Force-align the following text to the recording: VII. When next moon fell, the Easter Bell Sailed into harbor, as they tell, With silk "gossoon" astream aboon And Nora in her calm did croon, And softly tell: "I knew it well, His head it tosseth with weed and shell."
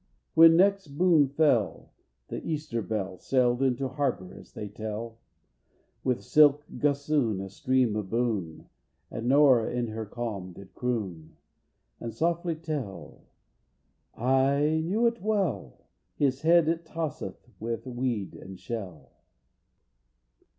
VII. 0.01 0.29
When 0.33 0.55
next 0.55 0.89
moon 0.89 1.27
fell, 1.27 1.91
the 2.29 2.43
Easter 2.43 2.81
Bell 2.81 3.19
Sailed 3.19 3.61
into 3.61 3.87
harbor, 3.87 4.33
as 4.33 4.51
they 4.51 4.67
tell, 4.67 5.19
With 6.03 6.23
silk 6.23 6.65
"gossoon" 6.79 7.37
astream 7.39 7.95
aboon 7.95 8.67
And 9.11 9.27
Nora 9.27 9.71
in 9.71 9.89
her 9.89 10.07
calm 10.07 10.53
did 10.53 10.73
croon, 10.73 11.35
And 11.99 12.15
softly 12.15 12.55
tell: 12.55 13.25
"I 14.17 14.81
knew 14.83 15.05
it 15.05 15.21
well, 15.21 15.85
His 16.15 16.41
head 16.41 16.67
it 16.67 16.83
tosseth 16.83 17.51
with 17.59 17.85
weed 17.85 18.33
and 18.33 18.59
shell." 18.59 19.11